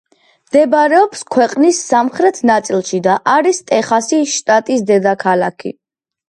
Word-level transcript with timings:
მდებარეობს 0.45 1.19
ქვეყნის 1.35 1.81
სამხრეთ 1.89 2.39
ნაწილში 2.51 3.03
და 3.09 3.19
არის 3.35 3.61
ტეხასის 3.73 4.33
შტატის 4.39 4.83
დედაქალაქი. 4.95 5.75